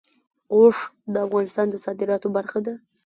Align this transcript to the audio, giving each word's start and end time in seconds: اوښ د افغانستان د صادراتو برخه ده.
اوښ 0.53 0.75
د 1.13 1.15
افغانستان 1.27 1.67
د 1.69 1.75
صادراتو 1.85 2.27
برخه 2.37 2.59
ده. 2.65 2.73